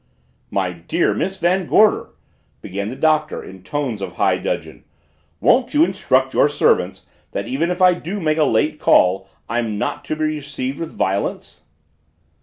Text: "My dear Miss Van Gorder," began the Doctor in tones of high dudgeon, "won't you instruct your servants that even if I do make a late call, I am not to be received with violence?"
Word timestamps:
"My 0.49 0.71
dear 0.71 1.13
Miss 1.13 1.39
Van 1.39 1.67
Gorder," 1.67 2.09
began 2.59 2.89
the 2.89 2.95
Doctor 2.95 3.43
in 3.43 3.61
tones 3.61 4.01
of 4.01 4.13
high 4.13 4.39
dudgeon, 4.39 4.83
"won't 5.39 5.75
you 5.75 5.85
instruct 5.85 6.33
your 6.33 6.49
servants 6.49 7.05
that 7.33 7.45
even 7.45 7.69
if 7.69 7.83
I 7.83 7.93
do 7.93 8.19
make 8.19 8.39
a 8.39 8.43
late 8.43 8.79
call, 8.79 9.29
I 9.47 9.59
am 9.59 9.77
not 9.77 10.03
to 10.05 10.15
be 10.15 10.23
received 10.23 10.79
with 10.79 10.91
violence?" 10.97 11.61